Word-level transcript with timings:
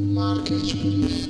Marketplace. 0.00 1.28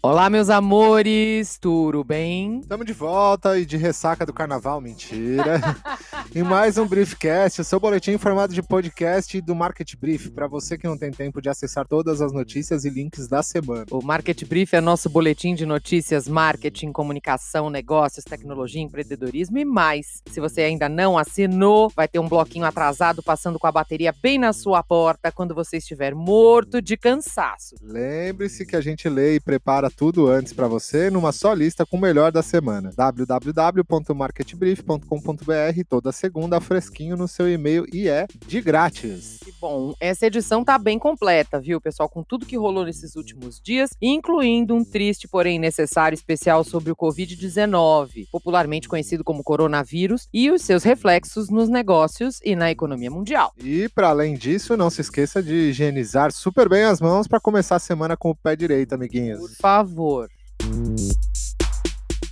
Olá, 0.00 0.30
meus 0.30 0.48
amores, 0.48 1.58
tudo 1.58 2.04
bem? 2.04 2.60
Estamos 2.60 2.86
de 2.86 2.92
volta 2.92 3.58
e 3.58 3.66
de 3.66 3.76
ressaca 3.76 4.24
do 4.24 4.32
carnaval, 4.32 4.80
mentira. 4.80 5.60
em 6.32 6.44
mais 6.44 6.78
um 6.78 6.86
Briefcast, 6.86 7.60
o 7.60 7.64
seu 7.64 7.80
boletim 7.80 8.12
em 8.12 8.18
formato 8.18 8.54
de 8.54 8.62
podcast 8.62 9.40
do 9.40 9.56
Market 9.56 9.96
Brief, 9.96 10.30
para 10.30 10.46
você 10.46 10.78
que 10.78 10.86
não 10.86 10.96
tem 10.96 11.10
tempo 11.10 11.42
de 11.42 11.48
acessar 11.48 11.84
todas 11.84 12.22
as 12.22 12.32
notícias 12.32 12.84
e 12.84 12.90
links 12.90 13.26
da 13.26 13.42
semana. 13.42 13.86
O 13.90 14.00
Market 14.00 14.44
Brief 14.44 14.72
é 14.72 14.80
nosso 14.80 15.10
boletim 15.10 15.52
de 15.56 15.66
notícias, 15.66 16.28
marketing, 16.28 16.92
comunicação, 16.92 17.68
negócios, 17.68 18.24
tecnologia, 18.24 18.80
empreendedorismo 18.80 19.58
e 19.58 19.64
mais. 19.64 20.22
Se 20.30 20.38
você 20.38 20.60
ainda 20.60 20.88
não 20.88 21.18
assinou, 21.18 21.90
vai 21.90 22.06
ter 22.06 22.20
um 22.20 22.28
bloquinho 22.28 22.66
atrasado 22.66 23.20
passando 23.20 23.58
com 23.58 23.66
a 23.66 23.72
bateria 23.72 24.14
bem 24.22 24.38
na 24.38 24.52
sua 24.52 24.80
porta 24.80 25.32
quando 25.32 25.56
você 25.56 25.78
estiver 25.78 26.14
morto 26.14 26.80
de 26.80 26.96
cansaço. 26.96 27.74
Lembre-se 27.82 28.64
que 28.64 28.76
a 28.76 28.80
gente 28.80 29.08
lê 29.08 29.34
e 29.34 29.40
prepara 29.40 29.87
tudo 29.90 30.28
antes 30.28 30.52
para 30.52 30.68
você 30.68 31.10
numa 31.10 31.32
só 31.32 31.52
lista 31.52 31.84
com 31.86 31.96
o 31.96 32.00
melhor 32.00 32.32
da 32.32 32.42
semana. 32.42 32.90
www.marketbrief.com.br 32.96 35.84
toda 35.88 36.12
segunda 36.12 36.60
fresquinho 36.60 37.16
no 37.16 37.28
seu 37.28 37.50
e-mail 37.50 37.84
e 37.92 38.08
é 38.08 38.26
de 38.46 38.60
grátis. 38.60 39.38
Que 39.44 39.52
bom, 39.60 39.94
essa 40.00 40.26
edição 40.26 40.64
tá 40.64 40.78
bem 40.78 40.98
completa, 40.98 41.60
viu, 41.60 41.80
pessoal, 41.80 42.08
com 42.08 42.22
tudo 42.22 42.46
que 42.46 42.56
rolou 42.56 42.84
nesses 42.84 43.16
últimos 43.16 43.60
dias, 43.60 43.90
incluindo 44.00 44.74
um 44.74 44.84
triste, 44.84 45.28
porém 45.28 45.58
necessário 45.58 46.14
especial 46.14 46.64
sobre 46.64 46.92
o 46.92 46.96
COVID-19, 46.96 48.28
popularmente 48.30 48.88
conhecido 48.88 49.24
como 49.24 49.42
coronavírus, 49.42 50.28
e 50.32 50.50
os 50.50 50.62
seus 50.62 50.82
reflexos 50.82 51.48
nos 51.48 51.68
negócios 51.68 52.40
e 52.44 52.54
na 52.54 52.70
economia 52.70 53.10
mundial. 53.10 53.52
E 53.58 53.88
para 53.88 54.08
além 54.08 54.34
disso, 54.34 54.76
não 54.76 54.90
se 54.90 55.00
esqueça 55.00 55.42
de 55.42 55.54
higienizar 55.54 56.32
super 56.32 56.68
bem 56.68 56.84
as 56.84 57.00
mãos 57.00 57.26
para 57.26 57.40
começar 57.40 57.76
a 57.76 57.80
semana 57.80 58.16
com 58.16 58.30
o 58.30 58.36
pé 58.36 58.54
direito, 58.54 58.94
amiguinhos. 58.94 59.40
Por 59.40 59.56
favor 59.56 59.77
favor. 59.84 60.28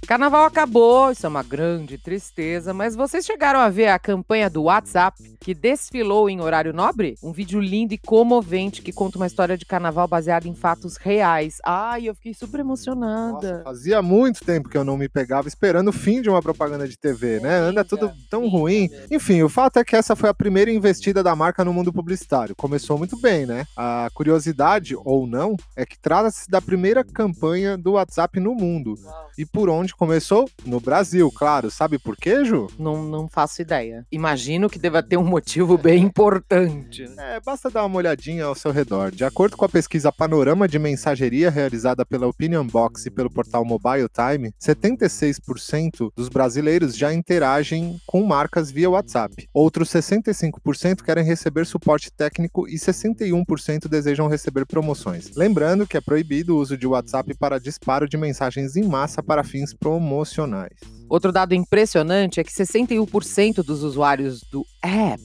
Carnaval 0.06 0.44
acabou, 0.44 1.10
isso 1.10 1.26
é 1.26 1.28
uma 1.28 1.42
grande 1.42 1.98
tristeza, 1.98 2.72
mas 2.72 2.94
vocês 2.94 3.26
chegaram 3.26 3.58
a 3.58 3.68
ver 3.68 3.88
a 3.88 3.98
campanha 3.98 4.48
do 4.48 4.62
WhatsApp 4.62 5.36
que 5.40 5.52
desfilou 5.52 6.30
em 6.30 6.40
horário 6.40 6.72
nobre? 6.72 7.16
Um 7.20 7.32
vídeo 7.32 7.60
lindo 7.60 7.92
e 7.92 7.98
comovente 7.98 8.82
que 8.82 8.92
conta 8.92 9.18
uma 9.18 9.26
história 9.26 9.58
de 9.58 9.66
carnaval 9.66 10.06
baseada 10.06 10.46
em 10.46 10.54
fatos 10.54 10.96
reais. 10.96 11.58
Ai, 11.64 12.08
eu 12.08 12.14
fiquei 12.14 12.32
super 12.34 12.60
emocionada. 12.60 13.32
Nossa, 13.32 13.64
fazia 13.64 14.00
muito 14.00 14.44
tempo 14.44 14.68
que 14.68 14.78
eu 14.78 14.84
não 14.84 14.96
me 14.96 15.08
pegava 15.08 15.48
esperando 15.48 15.88
o 15.88 15.92
fim 15.92 16.22
de 16.22 16.30
uma 16.30 16.40
propaganda 16.40 16.86
de 16.86 16.96
TV, 16.96 17.40
né? 17.40 17.56
Anda 17.58 17.84
tudo 17.84 18.12
tão 18.30 18.48
ruim. 18.48 18.88
Enfim, 19.10 19.42
o 19.42 19.48
fato 19.48 19.80
é 19.80 19.84
que 19.84 19.96
essa 19.96 20.14
foi 20.14 20.30
a 20.30 20.34
primeira 20.34 20.70
investida 20.70 21.20
da 21.20 21.34
marca 21.34 21.64
no 21.64 21.72
mundo 21.72 21.92
publicitário. 21.92 22.54
Começou 22.54 22.96
muito 22.96 23.20
bem, 23.20 23.44
né? 23.44 23.66
A 23.76 24.08
curiosidade, 24.14 24.94
ou 25.04 25.26
não, 25.26 25.56
é 25.74 25.84
que 25.84 25.98
trata-se 25.98 26.48
da 26.48 26.62
primeira 26.62 27.02
campanha 27.02 27.76
do 27.76 27.92
WhatsApp 27.92 28.38
no 28.38 28.54
mundo. 28.54 28.94
Uau. 29.02 29.26
E 29.36 29.44
por 29.44 29.68
onde 29.68 29.95
começou? 29.96 30.48
No 30.64 30.80
Brasil, 30.80 31.30
claro. 31.30 31.70
Sabe 31.70 31.98
por 31.98 32.16
quê, 32.16 32.44
Ju? 32.44 32.68
Não, 32.78 33.02
não 33.02 33.28
faço 33.28 33.62
ideia. 33.62 34.06
Imagino 34.10 34.68
que 34.68 34.78
deva 34.78 35.02
ter 35.02 35.16
um 35.16 35.24
motivo 35.24 35.76
bem 35.78 36.04
importante. 36.04 37.08
né? 37.08 37.36
É, 37.36 37.40
basta 37.40 37.70
dar 37.70 37.84
uma 37.84 37.96
olhadinha 37.96 38.44
ao 38.44 38.54
seu 38.54 38.70
redor. 38.70 39.10
De 39.10 39.24
acordo 39.24 39.56
com 39.56 39.64
a 39.64 39.68
pesquisa 39.68 40.12
Panorama 40.12 40.68
de 40.68 40.78
Mensageria 40.78 41.50
realizada 41.50 42.04
pela 42.04 42.26
Opinion 42.26 42.66
Box 42.66 43.06
e 43.06 43.10
pelo 43.10 43.30
portal 43.30 43.64
Mobile 43.64 44.08
Time, 44.08 44.52
76% 44.60 46.10
dos 46.14 46.28
brasileiros 46.28 46.96
já 46.96 47.12
interagem 47.12 48.00
com 48.06 48.22
marcas 48.24 48.70
via 48.70 48.90
WhatsApp. 48.90 49.48
Outros 49.52 49.88
65% 49.90 51.02
querem 51.02 51.24
receber 51.24 51.66
suporte 51.66 52.10
técnico 52.12 52.68
e 52.68 52.74
61% 52.76 53.88
desejam 53.88 54.28
receber 54.28 54.66
promoções. 54.66 55.30
Lembrando 55.36 55.86
que 55.86 55.96
é 55.96 56.00
proibido 56.00 56.56
o 56.56 56.60
uso 56.60 56.76
de 56.76 56.86
WhatsApp 56.86 57.34
para 57.34 57.58
disparo 57.58 58.08
de 58.08 58.16
mensagens 58.16 58.76
em 58.76 58.84
massa 58.84 59.22
para 59.22 59.44
fins 59.44 59.72
promocionais. 59.86 60.80
Outro 61.08 61.30
dado 61.30 61.54
impressionante 61.54 62.40
é 62.40 62.44
que 62.44 62.50
61% 62.50 63.62
dos 63.62 63.84
usuários 63.84 64.40
do 64.50 64.66
app 64.82 65.22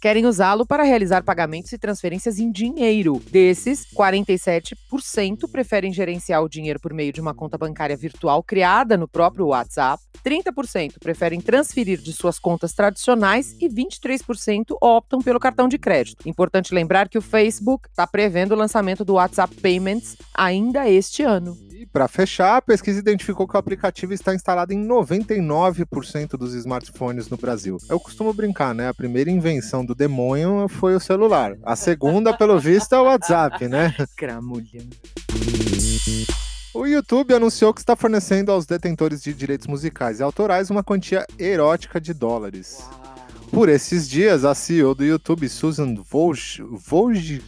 querem 0.00 0.26
usá-lo 0.26 0.64
para 0.64 0.84
realizar 0.84 1.24
pagamentos 1.24 1.72
e 1.72 1.78
transferências 1.78 2.38
em 2.38 2.52
dinheiro. 2.52 3.20
Desses, 3.32 3.84
47% 3.92 5.50
preferem 5.50 5.92
gerenciar 5.92 6.40
o 6.40 6.48
dinheiro 6.48 6.78
por 6.78 6.94
meio 6.94 7.12
de 7.12 7.20
uma 7.20 7.34
conta 7.34 7.58
bancária 7.58 7.96
virtual 7.96 8.44
criada 8.44 8.96
no 8.96 9.08
próprio 9.08 9.46
WhatsApp, 9.46 10.00
30% 10.24 11.00
preferem 11.00 11.40
transferir 11.40 12.00
de 12.00 12.12
suas 12.12 12.38
contas 12.38 12.72
tradicionais 12.72 13.56
e 13.60 13.68
23% 13.68 14.76
optam 14.80 15.20
pelo 15.20 15.40
cartão 15.40 15.66
de 15.66 15.78
crédito. 15.78 16.28
Importante 16.28 16.72
lembrar 16.72 17.08
que 17.08 17.18
o 17.18 17.22
Facebook 17.22 17.88
está 17.88 18.06
prevendo 18.06 18.52
o 18.52 18.56
lançamento 18.56 19.04
do 19.04 19.14
WhatsApp 19.14 19.52
Payments 19.56 20.16
ainda 20.32 20.88
este 20.88 21.24
ano. 21.24 21.58
E 21.86 21.86
para 21.86 22.08
fechar, 22.08 22.56
a 22.56 22.62
pesquisa 22.62 22.98
identificou 22.98 23.46
que 23.46 23.54
o 23.54 23.58
aplicativo 23.58 24.12
está 24.12 24.34
instalado 24.34 24.72
em 24.72 24.88
99% 24.88 26.30
dos 26.30 26.52
smartphones 26.54 27.28
no 27.28 27.36
Brasil. 27.36 27.76
Eu 27.88 28.00
costumo 28.00 28.32
brincar, 28.32 28.74
né? 28.74 28.88
A 28.88 28.94
primeira 28.94 29.30
invenção 29.30 29.84
do 29.84 29.94
demônio 29.94 30.66
foi 30.68 30.96
o 30.96 31.00
celular. 31.00 31.56
A 31.62 31.76
segunda, 31.76 32.36
pelo 32.36 32.58
visto, 32.58 32.92
é 32.92 32.98
o 32.98 33.04
WhatsApp, 33.04 33.68
né? 33.68 33.94
Cramulha. 34.16 34.82
O 36.74 36.86
YouTube 36.86 37.34
anunciou 37.34 37.72
que 37.72 37.80
está 37.80 37.94
fornecendo 37.94 38.50
aos 38.50 38.66
detentores 38.66 39.22
de 39.22 39.32
direitos 39.32 39.68
musicais 39.68 40.18
e 40.18 40.24
autorais 40.24 40.70
uma 40.70 40.82
quantia 40.82 41.24
erótica 41.38 42.00
de 42.00 42.12
dólares. 42.12 42.80
Por 43.50 43.68
esses 43.68 44.08
dias, 44.08 44.44
a 44.44 44.54
CEO 44.54 44.94
do 44.94 45.04
YouTube, 45.04 45.48
Susan 45.48 45.94
Woj, 46.12 46.62
Woj, 46.90 47.42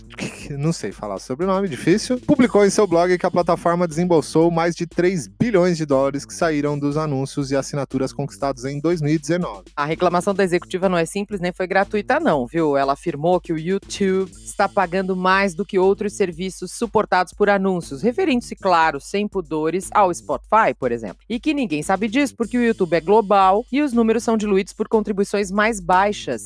não 0.59 0.73
sei 0.73 0.91
falar 0.91 1.17
o 1.17 1.19
sobrenome, 1.19 1.69
difícil, 1.69 2.19
publicou 2.21 2.65
em 2.65 2.71
seu 2.71 2.87
blog 2.87 3.19
que 3.19 3.27
a 3.27 3.31
plataforma 3.31 3.87
desembolsou 3.87 4.51
mais 4.51 4.75
de 4.75 4.87
3 4.87 5.29
bilhões 5.29 5.77
de 5.77 5.85
dólares 5.85 6.25
que 6.25 6.33
saíram 6.33 6.79
dos 6.79 6.97
anúncios 6.97 7.51
e 7.51 7.57
assinaturas 7.57 8.13
conquistados 8.13 8.65
em 8.65 8.81
2019. 8.81 9.65
A 9.77 9.85
reclamação 9.85 10.35
da 10.35 10.43
executiva 10.45 10.89
não 10.89 10.97
é 10.97 11.05
simples 11.05 11.41
nem 11.41 11.53
foi 11.53 11.67
gratuita, 11.67 12.19
não, 12.19 12.47
viu? 12.47 12.77
Ela 12.77 12.95
afirmou 12.95 13.41
que 13.41 13.53
o 13.53 13.59
YouTube 13.59 14.31
está 14.33 14.69
pagando 14.69 15.15
mais 15.15 15.55
do 15.55 15.65
que 15.65 15.79
outros 15.79 16.15
serviços 16.15 16.73
suportados 16.73 17.33
por 17.33 17.51
anúncios, 17.51 18.03
referindo-se, 18.03 18.57
claro, 18.57 19.01
sem 19.01 19.29
pudores, 19.29 19.89
ao 19.93 20.13
Spotify, 20.13 20.73
por 20.79 20.91
exemplo. 20.91 21.19
E 21.29 21.39
que 21.39 21.53
ninguém 21.53 21.83
sabe 21.83 22.09
disso 22.09 22.35
porque 22.35 22.57
o 22.57 22.65
YouTube 22.65 22.95
é 22.95 23.01
global 23.01 23.65
e 23.71 23.83
os 23.83 23.93
números 23.93 24.25
são 24.25 24.37
diluídos 24.37 24.73
por 24.73 24.89
contribuições 24.89 25.51
mais 25.51 25.81
baixas, 25.81 25.98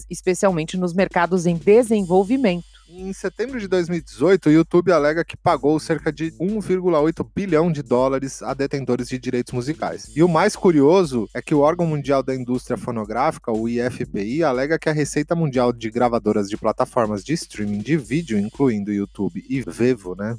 especialmente 0.09 0.77
nos 0.77 0.95
mercados 0.95 1.47
em 1.47 1.57
desenvolvimento. 1.57 2.73
Em 2.95 3.11
setembro 3.15 3.59
de 3.59 3.67
2018, 3.69 4.51
o 4.51 4.53
YouTube 4.53 4.93
alega 4.93 5.25
que 5.25 5.35
pagou 5.35 5.81
cerca 5.81 6.13
de 6.13 6.31
1,8 6.33 7.27
bilhão 7.35 7.73
de 7.73 7.83
dólares 7.83 8.43
a 8.43 8.53
detentores 8.53 9.09
de 9.09 9.19
direitos 9.19 9.55
musicais. 9.55 10.11
E 10.15 10.23
o 10.23 10.29
mais 10.29 10.55
curioso 10.55 11.27
é 11.33 11.41
que 11.41 11.55
o 11.55 11.61
órgão 11.61 11.87
mundial 11.87 12.23
da 12.23 12.35
indústria 12.35 12.77
fonográfica, 12.77 13.51
o 13.51 13.67
IFPI, 13.67 14.45
alega 14.45 14.79
que 14.79 14.91
a 14.91 14.93
receita 14.93 15.35
mundial 15.35 15.73
de 15.73 15.91
gravadoras 15.91 16.51
de 16.51 16.57
plataformas 16.59 17.25
de 17.25 17.33
streaming 17.33 17.79
de 17.79 17.97
vídeo, 17.97 18.39
incluindo 18.39 18.93
YouTube 18.93 19.43
e 19.49 19.63
Vevo, 19.63 20.15
né, 20.15 20.37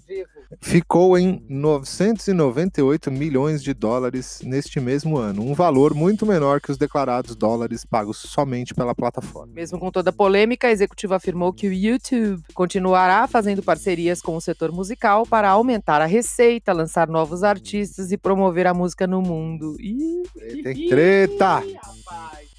ficou 0.61 1.17
em 1.17 1.43
998 1.49 3.11
milhões 3.11 3.63
de 3.63 3.73
dólares 3.73 4.41
neste 4.43 4.79
mesmo 4.79 5.17
ano, 5.17 5.43
um 5.43 5.53
valor 5.53 5.93
muito 5.93 6.25
menor 6.25 6.61
que 6.61 6.71
os 6.71 6.77
declarados 6.77 7.35
dólares 7.35 7.85
pagos 7.85 8.17
somente 8.17 8.73
pela 8.73 8.95
plataforma. 8.95 9.53
Mesmo 9.53 9.79
com 9.79 9.91
toda 9.91 10.09
a 10.09 10.13
polêmica, 10.13 10.67
a 10.67 10.71
executiva 10.71 11.15
afirmou 11.15 11.53
que 11.53 11.67
o 11.67 11.73
YouTube 11.73 12.41
continuará 12.53 13.27
fazendo 13.27 13.61
parcerias 13.63 14.21
com 14.21 14.35
o 14.35 14.41
setor 14.41 14.71
musical 14.71 15.25
para 15.25 15.49
aumentar 15.49 16.01
a 16.01 16.05
receita, 16.05 16.73
lançar 16.73 17.07
novos 17.07 17.43
artistas 17.43 18.11
e 18.11 18.17
promover 18.17 18.67
a 18.67 18.73
música 18.73 19.07
no 19.07 19.21
mundo. 19.21 19.75
Ih, 19.79 20.23
Tem 20.63 20.87
treta! 20.87 21.55
rapaz. 21.55 22.53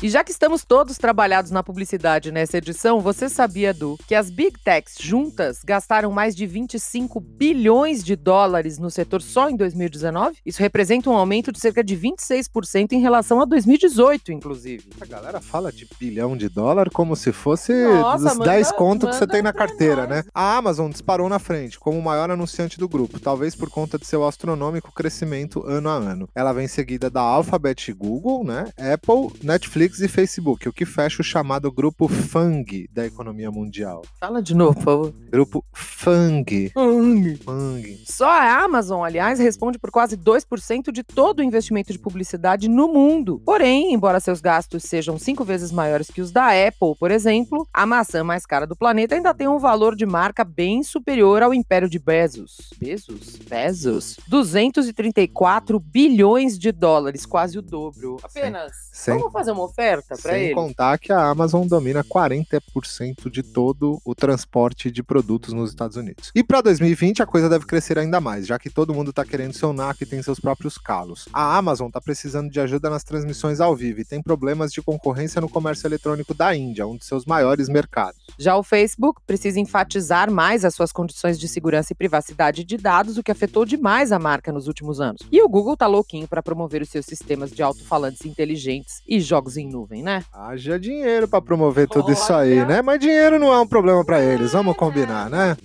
E 0.00 0.08
já 0.08 0.22
que 0.22 0.30
estamos 0.30 0.64
todos 0.64 0.96
trabalhados 0.96 1.50
na 1.50 1.60
publicidade 1.60 2.30
nessa 2.30 2.58
edição, 2.58 3.00
você 3.00 3.28
sabia, 3.28 3.74
Du, 3.74 3.98
que 4.06 4.14
as 4.14 4.30
Big 4.30 4.56
Techs 4.62 4.94
juntas 5.00 5.58
gastaram 5.64 6.12
mais 6.12 6.36
de 6.36 6.46
25 6.46 7.18
bilhões 7.18 8.04
de 8.04 8.14
dólares 8.14 8.78
no 8.78 8.92
setor 8.92 9.20
só 9.20 9.50
em 9.50 9.56
2019? 9.56 10.36
Isso 10.46 10.60
representa 10.62 11.10
um 11.10 11.16
aumento 11.16 11.50
de 11.50 11.58
cerca 11.58 11.82
de 11.82 11.96
26% 11.96 12.92
em 12.92 13.00
relação 13.00 13.40
a 13.40 13.44
2018, 13.44 14.30
inclusive. 14.30 14.84
A 15.00 15.04
galera 15.04 15.40
fala 15.40 15.72
de 15.72 15.88
bilhão 15.98 16.36
de 16.36 16.48
dólar 16.48 16.90
como 16.90 17.16
se 17.16 17.32
fosse 17.32 17.72
Nossa, 17.72 18.16
os 18.18 18.22
manda- 18.38 18.44
10 18.52 18.70
conto 18.72 19.08
que 19.08 19.16
você 19.16 19.26
tem 19.26 19.42
na 19.42 19.52
carteira, 19.52 20.06
né? 20.06 20.22
A 20.32 20.56
Amazon 20.58 20.90
disparou 20.92 21.28
na 21.28 21.40
frente 21.40 21.76
como 21.78 21.98
o 21.98 22.02
maior 22.02 22.30
anunciante 22.30 22.78
do 22.78 22.88
grupo, 22.88 23.18
talvez 23.18 23.56
por 23.56 23.68
conta 23.68 23.98
de 23.98 24.06
seu 24.06 24.24
astronômico 24.24 24.92
crescimento 24.92 25.66
ano 25.66 25.88
a 25.88 25.94
ano. 25.94 26.28
Ela 26.36 26.52
vem 26.52 26.68
seguida 26.68 27.10
da 27.10 27.20
Alphabet 27.20 27.90
e 27.90 27.92
Google, 27.92 28.44
né? 28.44 28.68
Apple, 28.78 29.32
Netflix 29.42 29.87
Netflix 29.88 30.00
e 30.00 30.08
Facebook, 30.08 30.68
o 30.68 30.72
que 30.72 30.84
fecha 30.84 31.22
o 31.22 31.24
chamado 31.24 31.72
grupo 31.72 32.06
FANG 32.08 32.86
da 32.92 33.06
economia 33.06 33.50
mundial. 33.50 34.02
Fala 34.20 34.42
de 34.42 34.54
novo, 34.54 34.74
por 34.74 34.82
favor. 34.84 35.14
Grupo 35.30 35.64
FANG. 35.72 36.70
Fang. 36.74 37.36
FANG. 37.38 38.02
Só 38.04 38.28
a 38.28 38.62
Amazon, 38.64 39.02
aliás, 39.02 39.38
responde 39.38 39.78
por 39.78 39.90
quase 39.90 40.14
2% 40.16 40.92
de 40.92 41.02
todo 41.02 41.38
o 41.38 41.42
investimento 41.42 41.90
de 41.92 41.98
publicidade 41.98 42.68
no 42.68 42.88
mundo. 42.88 43.40
Porém, 43.46 43.94
embora 43.94 44.20
seus 44.20 44.40
gastos 44.42 44.82
sejam 44.82 45.18
cinco 45.18 45.42
vezes 45.44 45.72
maiores 45.72 46.08
que 46.10 46.20
os 46.20 46.30
da 46.30 46.48
Apple, 46.48 46.94
por 47.00 47.10
exemplo, 47.10 47.66
a 47.72 47.86
maçã 47.86 48.22
mais 48.22 48.44
cara 48.44 48.66
do 48.66 48.76
planeta 48.76 49.14
ainda 49.14 49.32
tem 49.32 49.48
um 49.48 49.58
valor 49.58 49.96
de 49.96 50.04
marca 50.04 50.44
bem 50.44 50.82
superior 50.82 51.42
ao 51.42 51.54
império 51.54 51.88
de 51.88 51.98
Bezos. 51.98 52.70
Bezos? 52.78 53.36
Bezos? 53.48 54.16
234 54.28 55.80
bilhões 55.80 56.58
de 56.58 56.72
dólares, 56.72 57.24
quase 57.24 57.58
o 57.58 57.62
dobro. 57.62 58.18
Apenas. 58.22 58.72
Sem- 58.92 59.16
Vamos 59.16 59.32
fazer 59.32 59.52
uma 59.52 59.62
oferta 59.78 60.16
para 60.20 60.32
Sem 60.32 60.44
ele? 60.46 60.54
contar 60.54 60.98
que 60.98 61.12
a 61.12 61.28
Amazon 61.28 61.66
domina 61.66 62.02
40% 62.02 63.30
de 63.30 63.42
todo 63.42 64.00
o 64.04 64.14
transporte 64.14 64.90
de 64.90 65.02
produtos 65.02 65.54
nos 65.54 65.70
Estados 65.70 65.96
Unidos. 65.96 66.32
E 66.34 66.42
para 66.42 66.60
2020 66.60 67.22
a 67.22 67.26
coisa 67.26 67.48
deve 67.48 67.64
crescer 67.64 67.98
ainda 67.98 68.20
mais, 68.20 68.46
já 68.46 68.58
que 68.58 68.68
todo 68.68 68.92
mundo 68.92 69.10
está 69.10 69.24
querendo 69.24 69.52
seu 69.52 69.72
NAC 69.72 70.02
e 70.02 70.06
tem 70.06 70.20
seus 70.22 70.40
próprios 70.40 70.76
calos. 70.76 71.28
A 71.32 71.56
Amazon 71.56 71.86
está 71.86 72.00
precisando 72.00 72.50
de 72.50 72.60
ajuda 72.60 72.90
nas 72.90 73.04
transmissões 73.04 73.60
ao 73.60 73.76
vivo 73.76 74.00
e 74.00 74.04
tem 74.04 74.20
problemas 74.20 74.72
de 74.72 74.82
concorrência 74.82 75.40
no 75.40 75.48
comércio 75.48 75.86
eletrônico 75.86 76.34
da 76.34 76.54
Índia, 76.54 76.86
um 76.86 76.96
de 76.96 77.04
seus 77.04 77.24
maiores 77.24 77.68
mercados. 77.68 78.18
Já 78.36 78.56
o 78.56 78.62
Facebook 78.62 79.20
precisa 79.26 79.60
enfatizar 79.60 80.30
mais 80.30 80.64
as 80.64 80.74
suas 80.74 80.90
condições 80.90 81.38
de 81.38 81.46
segurança 81.46 81.92
e 81.92 81.96
privacidade 81.96 82.64
de 82.64 82.76
dados, 82.76 83.16
o 83.16 83.22
que 83.22 83.30
afetou 83.30 83.64
demais 83.64 84.10
a 84.10 84.18
marca 84.18 84.50
nos 84.50 84.66
últimos 84.66 85.00
anos. 85.00 85.22
E 85.30 85.40
o 85.40 85.48
Google 85.48 85.76
tá 85.76 85.86
louquinho 85.86 86.26
para 86.26 86.42
promover 86.42 86.82
os 86.82 86.88
seus 86.88 87.06
sistemas 87.06 87.50
de 87.50 87.62
alto-falantes 87.62 88.24
inteligentes 88.24 89.02
e 89.06 89.20
jogos 89.20 89.56
em 89.56 89.67
nuvem, 89.68 90.02
né? 90.02 90.24
Haja 90.32 90.78
dinheiro 90.78 91.28
para 91.28 91.40
promover 91.40 91.86
tudo 91.88 92.10
isso 92.12 92.32
aí, 92.32 92.64
né? 92.64 92.82
Mas 92.82 92.98
dinheiro 92.98 93.38
não 93.38 93.52
é 93.52 93.60
um 93.60 93.66
problema 93.66 94.04
para 94.04 94.22
eles, 94.22 94.52
vamos 94.52 94.76
combinar, 94.76 95.30
né? 95.30 95.56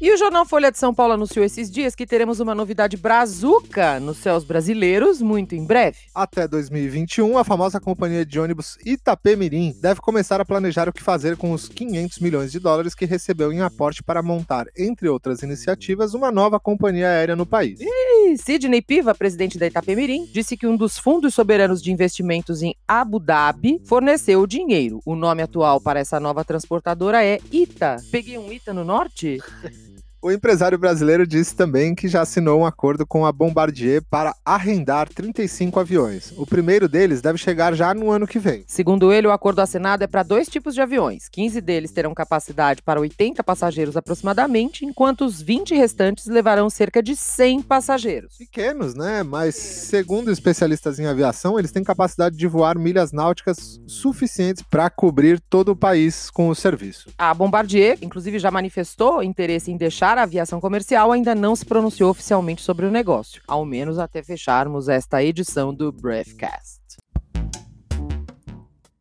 E 0.00 0.12
o 0.12 0.16
jornal 0.16 0.46
Folha 0.46 0.70
de 0.70 0.78
São 0.78 0.94
Paulo 0.94 1.14
anunciou 1.14 1.44
esses 1.44 1.68
dias 1.68 1.92
que 1.92 2.06
teremos 2.06 2.38
uma 2.38 2.54
novidade 2.54 2.96
brazuca 2.96 3.98
nos 3.98 4.18
céus 4.18 4.44
brasileiros 4.44 5.20
muito 5.20 5.56
em 5.56 5.64
breve. 5.64 5.98
Até 6.14 6.46
2021, 6.46 7.36
a 7.36 7.42
famosa 7.42 7.80
companhia 7.80 8.24
de 8.24 8.38
ônibus 8.38 8.78
Itapemirim 8.86 9.74
deve 9.82 10.00
começar 10.00 10.40
a 10.40 10.44
planejar 10.44 10.88
o 10.88 10.92
que 10.92 11.02
fazer 11.02 11.36
com 11.36 11.50
os 11.50 11.68
500 11.68 12.20
milhões 12.20 12.52
de 12.52 12.60
dólares 12.60 12.94
que 12.94 13.06
recebeu 13.06 13.52
em 13.52 13.60
aporte 13.60 14.00
para 14.00 14.22
montar, 14.22 14.66
entre 14.78 15.08
outras 15.08 15.42
iniciativas, 15.42 16.14
uma 16.14 16.30
nova 16.30 16.60
companhia 16.60 17.08
aérea 17.08 17.34
no 17.34 17.44
país. 17.44 17.80
E 17.80 18.36
Sidney 18.36 18.80
Piva, 18.80 19.16
presidente 19.16 19.58
da 19.58 19.66
Itapemirim, 19.66 20.28
disse 20.32 20.56
que 20.56 20.68
um 20.68 20.76
dos 20.76 20.96
fundos 20.96 21.34
soberanos 21.34 21.82
de 21.82 21.90
investimentos 21.90 22.62
em 22.62 22.72
Abu 22.86 23.18
Dhabi 23.18 23.82
forneceu 23.84 24.42
o 24.42 24.46
dinheiro. 24.46 25.00
O 25.04 25.16
nome 25.16 25.42
atual 25.42 25.80
para 25.80 25.98
essa 25.98 26.20
nova 26.20 26.44
transportadora 26.44 27.24
é 27.24 27.40
ITA. 27.50 27.96
Peguei 28.12 28.38
um 28.38 28.52
ITA 28.52 28.72
no 28.72 28.84
norte? 28.84 29.38
O 30.20 30.32
empresário 30.32 30.76
brasileiro 30.76 31.24
disse 31.24 31.54
também 31.54 31.94
que 31.94 32.08
já 32.08 32.22
assinou 32.22 32.60
um 32.60 32.66
acordo 32.66 33.06
com 33.06 33.24
a 33.24 33.30
Bombardier 33.30 34.02
para 34.10 34.34
arrendar 34.44 35.08
35 35.08 35.78
aviões. 35.78 36.32
O 36.36 36.44
primeiro 36.44 36.88
deles 36.88 37.22
deve 37.22 37.38
chegar 37.38 37.72
já 37.72 37.94
no 37.94 38.10
ano 38.10 38.26
que 38.26 38.40
vem. 38.40 38.64
Segundo 38.66 39.12
ele, 39.12 39.28
o 39.28 39.30
acordo 39.30 39.60
assinado 39.60 40.02
é 40.02 40.08
para 40.08 40.24
dois 40.24 40.48
tipos 40.48 40.74
de 40.74 40.80
aviões. 40.80 41.28
15 41.28 41.60
deles 41.60 41.92
terão 41.92 42.12
capacidade 42.14 42.82
para 42.82 42.98
80 42.98 43.44
passageiros 43.44 43.96
aproximadamente, 43.96 44.84
enquanto 44.84 45.24
os 45.24 45.40
20 45.40 45.76
restantes 45.76 46.26
levarão 46.26 46.68
cerca 46.68 47.00
de 47.00 47.14
100 47.14 47.62
passageiros. 47.62 48.36
Pequenos, 48.38 48.96
né? 48.96 49.22
Mas, 49.22 49.54
segundo 49.54 50.32
especialistas 50.32 50.98
em 50.98 51.06
aviação, 51.06 51.60
eles 51.60 51.70
têm 51.70 51.84
capacidade 51.84 52.36
de 52.36 52.46
voar 52.48 52.76
milhas 52.76 53.12
náuticas 53.12 53.80
suficientes 53.86 54.64
para 54.64 54.90
cobrir 54.90 55.38
todo 55.48 55.68
o 55.68 55.76
país 55.76 56.28
com 56.28 56.48
o 56.48 56.56
serviço. 56.56 57.08
A 57.16 57.32
Bombardier, 57.32 57.98
inclusive, 58.02 58.40
já 58.40 58.50
manifestou 58.50 59.22
interesse 59.22 59.70
em 59.70 59.76
deixar 59.76 60.07
a 60.16 60.22
aviação 60.22 60.60
comercial, 60.60 61.12
ainda 61.12 61.34
não 61.34 61.54
se 61.54 61.66
pronunciou 61.66 62.10
oficialmente 62.10 62.62
sobre 62.62 62.86
o 62.86 62.90
negócio, 62.90 63.42
ao 63.46 63.66
menos 63.66 63.98
até 63.98 64.22
fecharmos 64.22 64.88
esta 64.88 65.22
edição 65.22 65.74
do 65.74 65.92
Breathcast. 65.92 66.78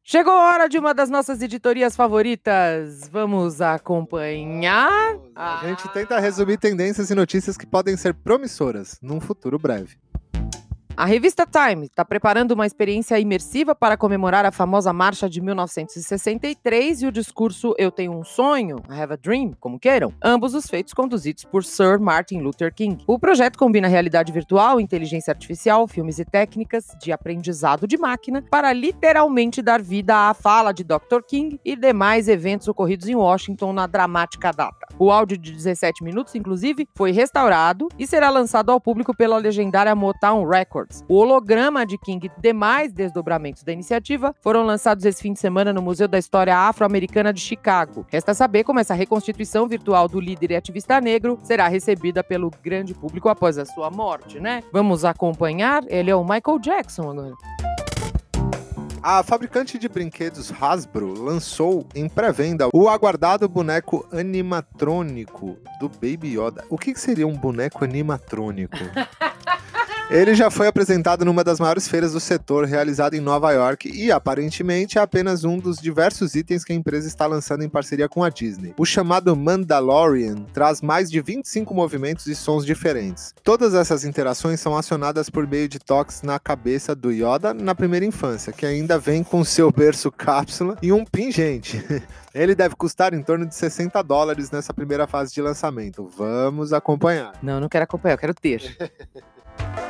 Chegou 0.09 0.31
a 0.31 0.53
hora 0.53 0.69
de 0.69 0.77
uma 0.77 0.93
das 0.93 1.09
nossas 1.09 1.41
editorias 1.41 1.93
favoritas. 1.93 3.09
Vamos 3.11 3.59
acompanhar. 3.59 5.17
A 5.35 5.67
gente 5.67 5.85
tenta 5.89 6.17
resumir 6.17 6.57
tendências 6.57 7.09
e 7.09 7.13
notícias 7.13 7.57
que 7.57 7.65
podem 7.65 7.97
ser 7.97 8.13
promissoras 8.13 8.97
num 9.01 9.19
futuro 9.19 9.59
breve. 9.59 9.97
A 10.99 11.05
revista 11.05 11.45
Time 11.45 11.85
está 11.85 12.03
preparando 12.03 12.53
uma 12.53 12.65
experiência 12.65 13.19
imersiva 13.19 13.75
para 13.75 13.95
comemorar 13.95 14.47
a 14.47 14.51
famosa 14.51 14.91
marcha 14.91 15.29
de 15.29 15.39
1963 15.39 17.03
e 17.03 17.05
o 17.05 17.11
discurso 17.11 17.75
Eu 17.77 17.91
Tenho 17.91 18.13
um 18.13 18.23
Sonho, 18.23 18.77
I 18.89 18.99
Have 18.99 19.13
a 19.13 19.15
Dream, 19.15 19.51
como 19.59 19.79
queiram, 19.79 20.11
ambos 20.23 20.55
os 20.55 20.65
feitos 20.65 20.95
conduzidos 20.95 21.43
por 21.43 21.63
Sir 21.63 21.99
Martin 21.99 22.39
Luther 22.39 22.73
King. 22.73 23.03
O 23.05 23.19
projeto 23.19 23.59
combina 23.59 23.87
realidade 23.87 24.33
virtual, 24.33 24.81
inteligência 24.81 25.29
artificial, 25.29 25.87
filmes 25.87 26.17
e 26.17 26.25
técnicas 26.25 26.87
de 26.99 27.11
aprendizado 27.11 27.85
de 27.85 27.95
máquina 27.95 28.43
para 28.49 28.73
literalmente 28.73 29.61
dar 29.61 29.83
vida 29.83 30.27
à 30.27 30.33
fala 30.33 30.71
de 30.71 30.83
Dr. 30.83 31.21
King 31.27 31.59
e 31.63 31.75
demais 31.75 32.27
eventos 32.27 32.67
ocorridos 32.67 33.07
em 33.07 33.13
Washington 33.13 33.71
na 33.71 33.85
dramática 33.85 34.51
data. 34.51 34.87
O 34.97 35.11
áudio 35.11 35.37
de 35.37 35.51
17 35.51 36.03
minutos, 36.03 36.33
inclusive, 36.33 36.89
foi 36.95 37.11
restaurado 37.11 37.87
e 37.99 38.07
será 38.07 38.31
lançado 38.31 38.71
ao 38.71 38.81
público 38.81 39.15
pela 39.15 39.37
legendária 39.37 39.93
Motown 39.93 40.43
Records. 40.43 40.86
O 41.07 41.15
holograma 41.15 41.85
de 41.85 41.97
King 41.97 42.27
e 42.27 42.41
demais 42.41 42.91
desdobramentos 42.91 43.63
da 43.63 43.71
iniciativa 43.71 44.33
foram 44.41 44.63
lançados 44.63 45.05
esse 45.05 45.21
fim 45.21 45.33
de 45.33 45.39
semana 45.39 45.73
no 45.73 45.81
Museu 45.81 46.07
da 46.07 46.17
História 46.17 46.57
Afro-Americana 46.57 47.33
de 47.33 47.41
Chicago. 47.41 48.05
Resta 48.09 48.33
saber 48.33 48.63
como 48.63 48.79
essa 48.79 48.93
reconstituição 48.93 49.67
virtual 49.67 50.07
do 50.07 50.19
líder 50.19 50.51
e 50.51 50.55
ativista 50.55 50.99
negro 51.01 51.39
será 51.43 51.67
recebida 51.67 52.23
pelo 52.23 52.51
grande 52.63 52.93
público 52.93 53.29
após 53.29 53.57
a 53.57 53.65
sua 53.65 53.89
morte, 53.89 54.39
né? 54.39 54.63
Vamos 54.71 55.05
acompanhar? 55.05 55.83
Ele 55.87 56.11
é 56.11 56.15
o 56.15 56.23
Michael 56.23 56.59
Jackson 56.59 57.09
agora. 57.09 57.33
A 59.01 59.23
fabricante 59.23 59.77
de 59.77 59.87
brinquedos 59.87 60.51
Hasbro 60.51 61.13
lançou 61.13 61.87
em 61.95 62.09
pré-venda 62.09 62.67
o 62.73 62.89
aguardado 62.89 63.47
boneco 63.47 64.05
animatrônico 64.11 65.57
do 65.79 65.87
Baby 65.87 66.37
Yoda. 66.37 66.65
O 66.69 66.77
que 66.77 66.93
que 66.93 66.99
seria 66.99 67.27
um 67.27 67.37
boneco 67.37 67.85
animatrônico? 67.85 68.75
Ele 70.09 70.33
já 70.33 70.49
foi 70.49 70.67
apresentado 70.67 71.25
numa 71.25 71.43
das 71.43 71.59
maiores 71.59 71.85
feiras 71.85 72.13
do 72.13 72.19
setor, 72.21 72.63
realizada 72.63 73.17
em 73.17 73.19
Nova 73.19 73.51
York, 73.51 73.91
e 73.93 74.09
aparentemente 74.09 74.97
é 74.97 75.01
apenas 75.01 75.43
um 75.43 75.57
dos 75.57 75.79
diversos 75.79 76.33
itens 76.33 76.63
que 76.63 76.71
a 76.71 76.75
empresa 76.75 77.09
está 77.09 77.27
lançando 77.27 77.65
em 77.65 77.67
parceria 77.67 78.07
com 78.07 78.23
a 78.23 78.29
Disney. 78.29 78.73
O 78.77 78.85
chamado 78.85 79.35
Mandalorian 79.35 80.45
traz 80.53 80.81
mais 80.81 81.11
de 81.11 81.19
25 81.19 81.73
movimentos 81.73 82.25
e 82.25 82.35
sons 82.35 82.65
diferentes. 82.65 83.35
Todas 83.43 83.73
essas 83.73 84.05
interações 84.05 84.61
são 84.61 84.77
acionadas 84.77 85.29
por 85.29 85.45
meio 85.45 85.67
de 85.67 85.77
toques 85.77 86.21
na 86.21 86.39
cabeça 86.39 86.95
do 86.95 87.11
Yoda 87.11 87.53
na 87.53 87.75
primeira 87.75 88.05
infância, 88.05 88.53
que 88.53 88.65
ainda 88.65 88.97
vem 88.97 89.25
com 89.25 89.43
seu 89.43 89.69
berço 89.73 90.09
cápsula 90.09 90.77
e 90.81 90.93
um 90.93 91.03
pingente. 91.03 91.83
Ele 92.33 92.55
deve 92.55 92.77
custar 92.77 93.13
em 93.13 93.21
torno 93.21 93.45
de 93.45 93.55
60 93.55 94.01
dólares 94.03 94.51
nessa 94.51 94.73
primeira 94.73 95.05
fase 95.05 95.33
de 95.33 95.41
lançamento. 95.41 96.09
Vamos 96.17 96.71
acompanhar. 96.71 97.33
Não, 97.43 97.59
não 97.59 97.67
quero 97.67 97.83
acompanhar, 97.83 98.13
eu 98.13 98.19
quero 98.19 98.33
ter. 98.33 98.77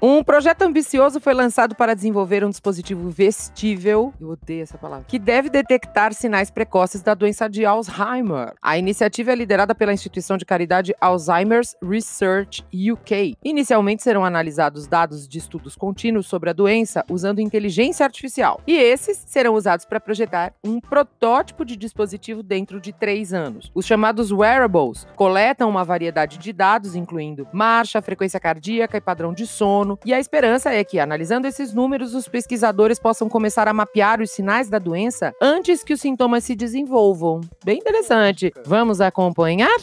Um 0.00 0.22
projeto 0.22 0.62
ambicioso 0.62 1.18
foi 1.20 1.32
lançado 1.32 1.74
para 1.74 1.94
desenvolver 1.94 2.44
um 2.44 2.50
dispositivo 2.50 3.08
vestível, 3.08 4.12
eu 4.20 4.30
odeio 4.30 4.62
essa 4.62 4.76
palavra, 4.76 5.06
que 5.08 5.18
deve 5.18 5.48
detectar 5.48 6.12
sinais 6.12 6.50
precoces 6.50 7.00
da 7.00 7.14
doença 7.14 7.48
de 7.48 7.64
Alzheimer. 7.64 8.52
A 8.60 8.76
iniciativa 8.76 9.32
é 9.32 9.34
liderada 9.34 9.74
pela 9.74 9.94
instituição 9.94 10.36
de 10.36 10.44
caridade 10.44 10.94
Alzheimer's 11.00 11.74
Research 11.82 12.62
UK. 12.72 13.36
Inicialmente 13.42 14.02
serão 14.02 14.24
analisados 14.24 14.86
dados 14.86 15.26
de 15.26 15.38
estudos 15.38 15.74
contínuos 15.74 16.26
sobre 16.26 16.50
a 16.50 16.52
doença 16.52 17.02
usando 17.10 17.40
inteligência 17.40 18.04
artificial. 18.04 18.60
E 18.66 18.76
esses 18.76 19.24
serão 19.26 19.54
usados 19.54 19.86
para 19.86 20.00
projetar 20.00 20.52
um 20.62 20.78
protótipo 20.78 21.64
de 21.64 21.74
dispositivo 21.74 22.42
dentro 22.42 22.80
de 22.80 22.92
três 22.92 23.32
anos. 23.32 23.70
Os 23.74 23.86
chamados 23.86 24.30
wearables 24.30 25.06
coletam 25.16 25.70
uma 25.70 25.84
variedade 25.84 26.36
de 26.36 26.52
dados, 26.52 26.94
incluindo 26.94 27.48
marcha, 27.50 28.02
frequência 28.02 28.38
cardíaca 28.38 28.98
e 28.98 29.00
padrão 29.00 29.32
de 29.32 29.46
sono. 29.46 29.85
E 30.04 30.12
a 30.12 30.18
esperança 30.18 30.72
é 30.72 30.82
que, 30.82 30.98
analisando 30.98 31.46
esses 31.46 31.72
números, 31.72 32.14
os 32.14 32.28
pesquisadores 32.28 32.98
possam 32.98 33.28
começar 33.28 33.68
a 33.68 33.72
mapear 33.72 34.20
os 34.20 34.30
sinais 34.30 34.68
da 34.68 34.78
doença 34.78 35.34
antes 35.40 35.84
que 35.84 35.92
os 35.92 36.00
sintomas 36.00 36.44
se 36.44 36.54
desenvolvam. 36.54 37.40
Bem 37.64 37.78
interessante. 37.78 38.52
Vamos 38.64 39.00
acompanhar? 39.00 39.76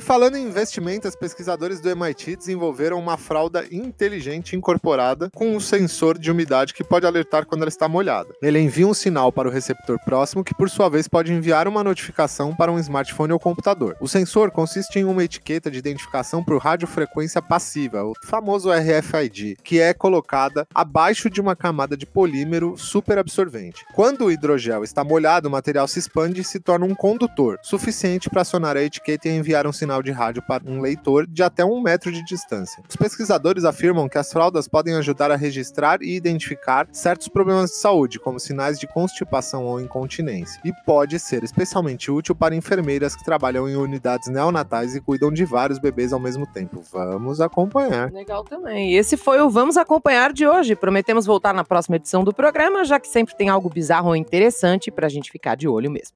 E 0.00 0.02
falando 0.02 0.34
em 0.36 0.44
investimentos, 0.44 1.14
pesquisadores 1.14 1.78
do 1.78 1.90
MIT 1.90 2.36
desenvolveram 2.36 2.98
uma 2.98 3.18
fralda 3.18 3.66
inteligente 3.70 4.56
incorporada 4.56 5.28
com 5.34 5.54
um 5.54 5.60
sensor 5.60 6.18
de 6.18 6.30
umidade 6.30 6.72
que 6.72 6.82
pode 6.82 7.04
alertar 7.04 7.44
quando 7.44 7.60
ela 7.60 7.68
está 7.68 7.86
molhada. 7.86 8.34
Ele 8.40 8.58
envia 8.58 8.88
um 8.88 8.94
sinal 8.94 9.30
para 9.30 9.46
o 9.46 9.52
receptor 9.52 9.98
próximo 10.02 10.42
que, 10.42 10.54
por 10.54 10.70
sua 10.70 10.88
vez, 10.88 11.06
pode 11.06 11.34
enviar 11.34 11.68
uma 11.68 11.84
notificação 11.84 12.56
para 12.56 12.72
um 12.72 12.78
smartphone 12.78 13.34
ou 13.34 13.38
computador. 13.38 13.94
O 14.00 14.08
sensor 14.08 14.50
consiste 14.50 14.98
em 14.98 15.04
uma 15.04 15.22
etiqueta 15.22 15.70
de 15.70 15.76
identificação 15.76 16.42
por 16.42 16.56
radiofrequência 16.56 17.42
passiva, 17.42 18.02
o 18.02 18.14
famoso 18.24 18.70
RFID, 18.72 19.58
que 19.62 19.80
é 19.80 19.92
colocada 19.92 20.66
abaixo 20.74 21.28
de 21.28 21.42
uma 21.42 21.54
camada 21.54 21.94
de 21.94 22.06
polímero 22.06 22.74
superabsorvente. 22.78 23.84
Quando 23.94 24.24
o 24.24 24.32
hidrogel 24.32 24.82
está 24.82 25.04
molhado, 25.04 25.46
o 25.46 25.50
material 25.50 25.86
se 25.86 25.98
expande 25.98 26.40
e 26.40 26.44
se 26.44 26.58
torna 26.58 26.86
um 26.86 26.94
condutor, 26.94 27.58
suficiente 27.62 28.30
para 28.30 28.40
acionar 28.40 28.78
a 28.78 28.82
etiqueta 28.82 29.28
e 29.28 29.36
enviar 29.36 29.66
um 29.66 29.72
sinal 29.72 29.89
de 30.00 30.12
rádio 30.12 30.42
para 30.46 30.62
um 30.64 30.80
leitor 30.80 31.26
de 31.26 31.42
até 31.42 31.64
um 31.64 31.80
metro 31.80 32.12
de 32.12 32.24
distância. 32.24 32.82
Os 32.88 32.94
pesquisadores 32.94 33.64
afirmam 33.64 34.08
que 34.08 34.16
as 34.16 34.32
fraldas 34.32 34.68
podem 34.68 34.94
ajudar 34.94 35.32
a 35.32 35.36
registrar 35.36 36.00
e 36.00 36.14
identificar 36.14 36.86
certos 36.92 37.26
problemas 37.26 37.70
de 37.70 37.76
saúde, 37.76 38.20
como 38.20 38.38
sinais 38.38 38.78
de 38.78 38.86
constipação 38.86 39.64
ou 39.64 39.80
incontinência, 39.80 40.60
e 40.64 40.72
pode 40.86 41.18
ser 41.18 41.42
especialmente 41.42 42.10
útil 42.10 42.34
para 42.34 42.54
enfermeiras 42.54 43.16
que 43.16 43.24
trabalham 43.24 43.68
em 43.68 43.74
unidades 43.74 44.28
neonatais 44.28 44.94
e 44.94 45.00
cuidam 45.00 45.32
de 45.32 45.44
vários 45.44 45.78
bebês 45.80 46.12
ao 46.12 46.20
mesmo 46.20 46.46
tempo. 46.46 46.82
Vamos 46.92 47.40
acompanhar. 47.40 48.12
Legal 48.12 48.44
também. 48.44 48.94
Esse 48.94 49.16
foi 49.16 49.40
o 49.40 49.50
Vamos 49.50 49.76
Acompanhar 49.76 50.32
de 50.32 50.46
hoje. 50.46 50.76
Prometemos 50.76 51.26
voltar 51.26 51.54
na 51.54 51.64
próxima 51.64 51.96
edição 51.96 52.22
do 52.22 52.32
programa, 52.32 52.84
já 52.84 53.00
que 53.00 53.08
sempre 53.08 53.34
tem 53.34 53.48
algo 53.48 53.68
bizarro 53.68 54.08
ou 54.08 54.16
interessante 54.16 54.90
pra 54.90 55.08
gente 55.08 55.30
ficar 55.30 55.56
de 55.56 55.66
olho 55.66 55.90
mesmo. 55.90 56.12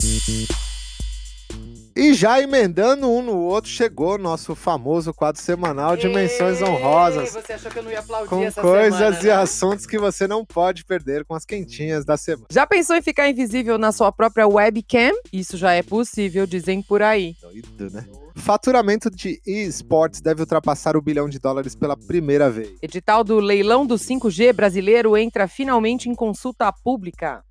E 1.96 2.12
já 2.12 2.40
emendando 2.40 3.08
um 3.08 3.22
no 3.22 3.36
outro, 3.38 3.70
chegou 3.70 4.18
nosso 4.18 4.56
famoso 4.56 5.14
quadro 5.14 5.40
semanal 5.40 5.96
de 5.96 6.08
menções 6.08 6.60
honrosas. 6.60 7.32
Você 7.32 7.52
achou 7.52 7.70
que 7.70 7.78
eu 7.78 7.84
não 7.84 7.90
ia 7.92 8.00
aplaudir 8.00 8.28
Com 8.28 8.42
essa 8.42 8.60
coisas 8.60 8.98
semana, 8.98 9.22
e 9.22 9.26
né? 9.26 9.32
assuntos 9.32 9.86
que 9.86 9.96
você 9.96 10.26
não 10.26 10.44
pode 10.44 10.84
perder 10.84 11.24
com 11.24 11.34
as 11.36 11.44
quentinhas 11.44 12.04
da 12.04 12.16
semana. 12.16 12.48
Já 12.50 12.66
pensou 12.66 12.96
em 12.96 13.02
ficar 13.02 13.28
invisível 13.30 13.78
na 13.78 13.92
sua 13.92 14.10
própria 14.10 14.48
webcam? 14.48 15.12
Isso 15.32 15.56
já 15.56 15.72
é 15.72 15.84
possível, 15.84 16.46
dizem 16.48 16.82
por 16.82 17.00
aí. 17.00 17.36
Doido, 17.40 17.94
né? 17.94 18.04
Faturamento 18.34 19.08
de 19.08 19.40
esportes 19.46 20.20
deve 20.20 20.40
ultrapassar 20.40 20.96
o 20.96 21.00
bilhão 21.00 21.28
de 21.28 21.38
dólares 21.38 21.76
pela 21.76 21.96
primeira 21.96 22.50
vez. 22.50 22.72
Edital 22.82 23.22
do 23.22 23.38
leilão 23.38 23.86
do 23.86 23.94
5G 23.94 24.52
brasileiro 24.52 25.16
entra 25.16 25.46
finalmente 25.46 26.08
em 26.08 26.14
consulta 26.14 26.72
pública. 26.72 27.44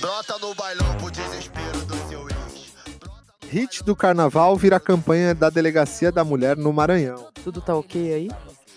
Brota 0.00 0.38
no 0.38 0.54
bailão 0.54 0.96
pro 0.96 1.10
Hit 3.50 3.82
do 3.82 3.96
carnaval 3.96 4.56
vira 4.56 4.78
campanha 4.78 5.34
da 5.34 5.50
Delegacia 5.50 6.12
da 6.12 6.22
Mulher 6.22 6.56
no 6.56 6.72
Maranhão. 6.72 7.26
Tudo 7.42 7.60
tá 7.60 7.74
ok 7.74 8.14
aí? 8.14 8.30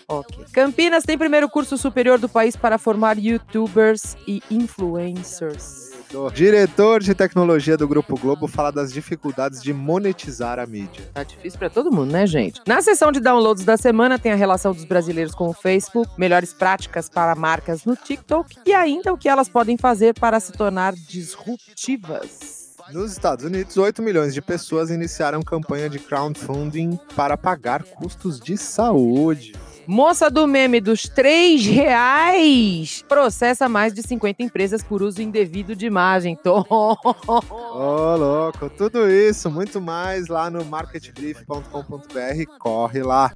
Ok. 0.08 0.46
Campinas 0.52 1.04
tem 1.04 1.16
primeiro 1.16 1.48
curso 1.48 1.78
superior 1.78 2.18
do 2.18 2.28
país 2.28 2.56
para 2.56 2.76
formar 2.76 3.16
youtubers 3.16 4.16
e 4.26 4.42
influencers. 4.50 5.92
Diretor 6.34 7.00
de 7.00 7.14
tecnologia 7.14 7.76
do 7.76 7.86
Grupo 7.86 8.18
Globo 8.18 8.48
fala 8.48 8.72
das 8.72 8.92
dificuldades 8.92 9.62
de 9.62 9.72
monetizar 9.72 10.58
a 10.58 10.66
mídia. 10.66 11.08
Tá 11.14 11.22
difícil 11.22 11.56
pra 11.56 11.70
todo 11.70 11.92
mundo, 11.92 12.10
né, 12.10 12.26
gente? 12.26 12.60
Na 12.66 12.82
seção 12.82 13.12
de 13.12 13.20
downloads 13.20 13.64
da 13.64 13.76
semana 13.76 14.18
tem 14.18 14.32
a 14.32 14.36
relação 14.36 14.72
dos 14.72 14.84
brasileiros 14.84 15.36
com 15.36 15.48
o 15.48 15.52
Facebook, 15.54 16.10
melhores 16.18 16.52
práticas 16.52 17.08
para 17.08 17.36
marcas 17.36 17.84
no 17.84 17.94
TikTok 17.94 18.56
e 18.66 18.74
ainda 18.74 19.12
o 19.12 19.16
que 19.16 19.28
elas 19.28 19.48
podem 19.48 19.76
fazer 19.76 20.14
para 20.14 20.40
se 20.40 20.50
tornar 20.50 20.94
disruptivas. 20.94 22.63
Nos 22.92 23.12
Estados 23.12 23.44
Unidos, 23.44 23.76
8 23.76 24.02
milhões 24.02 24.34
de 24.34 24.42
pessoas 24.42 24.90
iniciaram 24.90 25.42
campanha 25.42 25.88
de 25.88 25.98
crowdfunding 25.98 26.98
para 27.16 27.36
pagar 27.36 27.82
custos 27.82 28.38
de 28.38 28.56
saúde. 28.56 29.54
Moça 29.86 30.30
do 30.30 30.46
meme 30.46 30.80
dos 30.80 31.02
3 31.02 31.64
reais 31.66 33.04
processa 33.06 33.68
mais 33.68 33.92
de 33.92 34.02
50 34.02 34.42
empresas 34.42 34.82
por 34.82 35.02
uso 35.02 35.20
indevido 35.20 35.76
de 35.76 35.86
imagem. 35.86 36.38
Ô, 36.44 38.16
louco, 38.16 38.70
tudo 38.70 39.10
isso, 39.10 39.50
muito 39.50 39.80
mais 39.80 40.28
lá 40.28 40.50
no 40.50 40.64
marketbrief.com.br. 40.64 42.58
Corre 42.58 43.02
lá. 43.02 43.32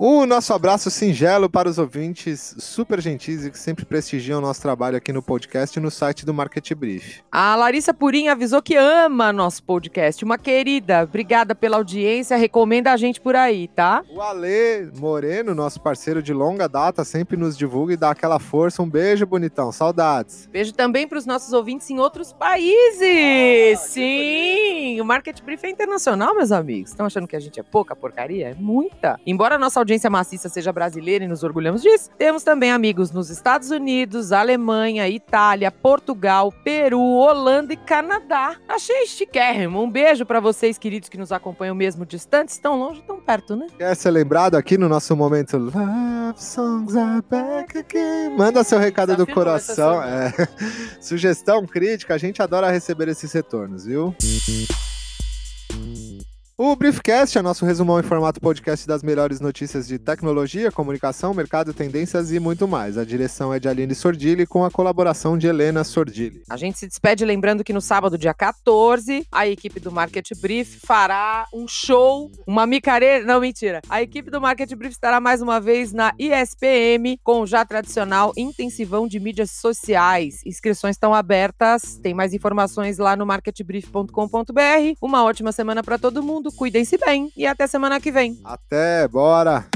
O 0.00 0.24
nosso 0.26 0.54
abraço 0.54 0.92
singelo 0.92 1.50
para 1.50 1.68
os 1.68 1.76
ouvintes 1.76 2.54
super 2.60 3.00
gentis 3.00 3.44
e 3.44 3.50
que 3.50 3.58
sempre 3.58 3.84
prestigiam 3.84 4.38
o 4.38 4.40
nosso 4.40 4.62
trabalho 4.62 4.96
aqui 4.96 5.12
no 5.12 5.20
podcast 5.20 5.76
e 5.76 5.82
no 5.82 5.90
site 5.90 6.24
do 6.24 6.32
Market 6.32 6.72
Brief. 6.72 7.20
A 7.32 7.56
Larissa 7.56 7.92
Purim 7.92 8.28
avisou 8.28 8.62
que 8.62 8.76
ama 8.76 9.32
nosso 9.32 9.60
podcast. 9.64 10.24
Uma 10.24 10.38
querida, 10.38 11.02
obrigada 11.02 11.52
pela 11.52 11.78
audiência. 11.78 12.36
Recomenda 12.36 12.92
a 12.92 12.96
gente 12.96 13.20
por 13.20 13.34
aí, 13.34 13.66
tá? 13.66 14.04
O 14.08 14.22
Ale 14.22 14.88
Moreno, 14.96 15.52
nosso 15.52 15.80
parceiro 15.80 16.22
de 16.22 16.32
longa 16.32 16.68
data, 16.68 17.02
sempre 17.02 17.36
nos 17.36 17.58
divulga 17.58 17.94
e 17.94 17.96
dá 17.96 18.12
aquela 18.12 18.38
força. 18.38 18.80
Um 18.80 18.88
beijo, 18.88 19.26
bonitão. 19.26 19.72
Saudades. 19.72 20.48
Beijo 20.52 20.72
também 20.72 21.08
para 21.08 21.18
os 21.18 21.26
nossos 21.26 21.52
ouvintes 21.52 21.90
em 21.90 21.98
outros 21.98 22.32
países. 22.32 23.80
Sim, 23.80 25.00
o 25.00 25.04
Market 25.04 25.42
Brief 25.42 25.64
é 25.64 25.70
internacional, 25.70 26.36
meus 26.36 26.52
amigos. 26.52 26.92
Estão 26.92 27.04
achando 27.04 27.26
que 27.26 27.34
a 27.34 27.40
gente 27.40 27.58
é 27.58 27.64
pouca 27.64 27.96
porcaria? 27.96 28.50
É 28.50 28.54
muita. 28.54 29.18
Embora 29.26 29.56
a 29.56 29.58
nossa 29.58 29.87
audiência 29.88 30.10
maciça 30.10 30.50
seja 30.50 30.70
brasileira 30.70 31.24
e 31.24 31.28
nos 31.28 31.42
orgulhamos 31.42 31.80
disso, 31.80 32.10
temos 32.18 32.42
também 32.42 32.70
amigos 32.70 33.10
nos 33.10 33.30
Estados 33.30 33.70
Unidos, 33.70 34.32
Alemanha, 34.32 35.08
Itália, 35.08 35.70
Portugal, 35.70 36.52
Peru, 36.62 37.00
Holanda 37.00 37.72
e 37.72 37.76
Canadá. 37.76 38.56
Achei 38.68 39.06
chiquérrimo. 39.06 39.82
Um 39.82 39.90
beijo 39.90 40.26
para 40.26 40.40
vocês, 40.40 40.76
queridos, 40.76 41.08
que 41.08 41.16
nos 41.16 41.32
acompanham 41.32 41.74
mesmo 41.74 42.04
distantes, 42.04 42.58
tão 42.58 42.78
longe, 42.78 43.02
tão 43.06 43.18
perto, 43.18 43.56
né? 43.56 43.66
Quer 43.78 43.96
ser 43.96 44.10
lembrado 44.10 44.56
aqui 44.56 44.76
no 44.76 44.90
nosso 44.90 45.16
momento 45.16 45.56
Love 45.56 46.36
Songs 46.36 46.94
Are 46.94 47.22
Back 47.30 47.78
Again? 47.78 48.36
Manda 48.36 48.62
seu 48.62 48.78
recado 48.78 49.16
do 49.16 49.24
Desafio 49.24 49.34
coração. 49.34 50.02
É. 50.02 50.32
Sugestão, 51.00 51.66
crítica, 51.66 52.14
a 52.14 52.18
gente 52.18 52.42
adora 52.42 52.70
receber 52.70 53.08
esses 53.08 53.32
retornos, 53.32 53.86
viu? 53.86 54.14
O 56.60 56.74
Briefcast 56.74 57.38
é 57.38 57.40
nosso 57.40 57.64
resumão 57.64 58.00
em 58.00 58.02
formato 58.02 58.40
podcast 58.40 58.84
das 58.84 59.00
melhores 59.00 59.38
notícias 59.38 59.86
de 59.86 59.96
tecnologia, 59.96 60.72
comunicação, 60.72 61.32
mercado, 61.32 61.72
tendências 61.72 62.32
e 62.32 62.40
muito 62.40 62.66
mais. 62.66 62.98
A 62.98 63.04
direção 63.04 63.54
é 63.54 63.60
de 63.60 63.68
Aline 63.68 63.94
Sordilli 63.94 64.44
com 64.44 64.64
a 64.64 64.70
colaboração 64.70 65.38
de 65.38 65.46
Helena 65.46 65.84
Sordilli. 65.84 66.42
A 66.50 66.56
gente 66.56 66.76
se 66.76 66.88
despede 66.88 67.24
lembrando 67.24 67.62
que 67.62 67.72
no 67.72 67.80
sábado, 67.80 68.18
dia 68.18 68.34
14, 68.34 69.24
a 69.30 69.46
equipe 69.46 69.78
do 69.78 69.92
Market 69.92 70.28
Brief 70.40 70.80
fará 70.84 71.46
um 71.54 71.68
show, 71.68 72.28
uma 72.44 72.66
micareira. 72.66 73.24
Não, 73.24 73.40
mentira. 73.40 73.80
A 73.88 74.02
equipe 74.02 74.28
do 74.28 74.40
Market 74.40 74.74
Brief 74.74 74.94
estará 74.94 75.20
mais 75.20 75.40
uma 75.40 75.60
vez 75.60 75.92
na 75.92 76.12
ISPM 76.18 77.20
com 77.22 77.42
o 77.42 77.46
já 77.46 77.64
tradicional 77.64 78.32
intensivão 78.36 79.06
de 79.06 79.20
mídias 79.20 79.52
sociais. 79.52 80.40
Inscrições 80.44 80.96
estão 80.96 81.14
abertas. 81.14 82.00
Tem 82.02 82.12
mais 82.12 82.34
informações 82.34 82.98
lá 82.98 83.14
no 83.14 83.24
marketbrief.com.br. 83.24 84.96
Uma 85.00 85.22
ótima 85.22 85.52
semana 85.52 85.84
para 85.84 85.96
todo 85.96 86.20
mundo. 86.20 86.47
Cuidem-se 86.52 86.96
bem 86.98 87.32
e 87.36 87.46
até 87.46 87.66
semana 87.66 88.00
que 88.00 88.10
vem. 88.10 88.40
Até, 88.44 89.06
bora! 89.08 89.66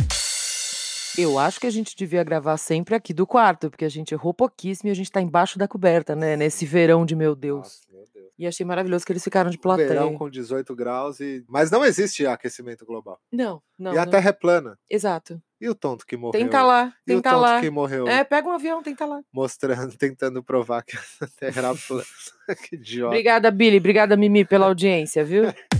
Eu 1.18 1.38
acho 1.38 1.60
que 1.60 1.66
a 1.66 1.70
gente 1.70 1.94
devia 1.94 2.24
gravar 2.24 2.56
sempre 2.56 2.94
aqui 2.94 3.12
do 3.12 3.26
quarto, 3.26 3.68
porque 3.68 3.84
a 3.84 3.88
gente 3.90 4.12
errou 4.14 4.32
pouquíssimo 4.32 4.88
e 4.88 4.92
a 4.92 4.94
gente 4.94 5.10
tá 5.12 5.20
embaixo 5.20 5.58
da 5.58 5.68
coberta, 5.68 6.16
né? 6.16 6.36
Nesse 6.36 6.64
verão 6.64 7.04
de 7.04 7.14
meu 7.14 7.34
Deus. 7.36 7.82
meu 7.92 8.02
Deus. 8.14 8.32
E 8.38 8.46
achei 8.46 8.64
maravilhoso 8.64 9.04
que 9.04 9.12
eles 9.12 9.22
ficaram 9.22 9.50
de 9.50 9.58
plateia. 9.58 9.88
Verão 9.90 10.16
com 10.16 10.30
18 10.30 10.74
graus 10.74 11.20
e. 11.20 11.44
Mas 11.46 11.70
não 11.70 11.84
existe 11.84 12.24
aquecimento 12.26 12.86
global. 12.86 13.20
Não, 13.30 13.62
não. 13.78 13.92
e 13.92 13.98
a 13.98 14.06
não. 14.06 14.10
Terra 14.10 14.30
é 14.30 14.32
plana. 14.32 14.78
Exato. 14.88 15.38
E 15.60 15.68
o 15.68 15.74
tonto 15.74 16.06
que 16.06 16.16
morreu? 16.16 16.40
Tenta 16.40 16.62
lá, 16.62 16.92
E 17.06 17.12
o 17.12 17.16
tenta 17.16 17.30
tonto 17.30 17.42
lá. 17.42 17.60
que 17.60 17.70
morreu 17.70 18.08
É, 18.08 18.24
pega 18.24 18.48
um 18.48 18.52
avião, 18.52 18.82
tenta 18.82 19.04
lá. 19.04 19.20
mostrando, 19.32 19.94
tentando 19.96 20.42
provar 20.42 20.82
que 20.82 20.96
a 20.96 21.26
Terra 21.38 21.58
era 21.68 21.74
plana. 21.74 22.04
que 22.68 22.74
idiota. 22.76 23.08
Obrigada, 23.08 23.50
Billy. 23.50 23.76
Obrigada, 23.76 24.16
Mimi, 24.16 24.44
pela 24.46 24.66
audiência, 24.66 25.22
viu? 25.24 25.44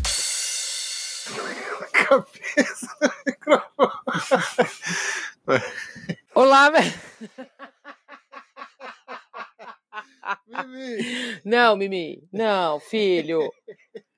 Cabeça 2.12 2.88
do 3.00 3.10
microfone. 3.26 3.92
Olá, 6.34 6.70
Mimi, 10.46 11.40
Não, 11.42 11.74
Mimi. 11.74 12.22
Não, 12.30 12.78
filho. 12.80 13.50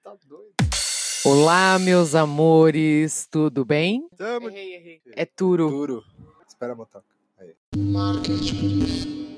tá 0.02 0.16
doido. 0.26 0.52
Olá, 1.24 1.78
meus 1.78 2.16
amores. 2.16 3.28
Tudo 3.30 3.64
bem? 3.64 4.08
Tamo 4.16 4.48
Errei, 4.50 4.74
errei. 4.74 5.02
É 5.12 5.24
Turo. 5.24 5.70
duro. 5.70 6.04
Espera, 6.48 6.74
motoca. 6.74 7.06
Market 7.76 8.52
Brief. 8.54 9.34